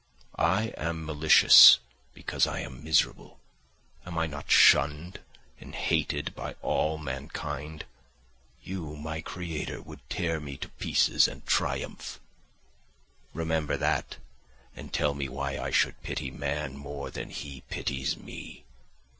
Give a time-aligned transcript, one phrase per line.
[0.35, 1.77] I am malicious
[2.15, 3.39] because I am miserable.
[4.03, 5.19] Am I not shunned
[5.59, 7.85] and hated by all mankind?
[8.63, 12.19] You, my creator, would tear me to pieces and triumph;
[13.31, 14.17] remember that,
[14.75, 18.63] and tell me why I should pity man more than he pities me?